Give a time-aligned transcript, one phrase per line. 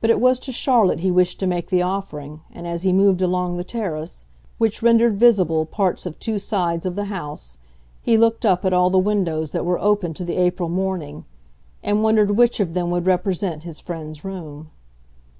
[0.00, 3.20] But it was to Charlotte he wished to make the offering, and as he moved
[3.20, 4.26] along the terrace,
[4.58, 7.58] which rendered visible parts of two sides of the house,
[8.00, 11.24] he looked up at all the windows that were open to the April morning,
[11.82, 14.70] and wondered which of them would represent his friend's room.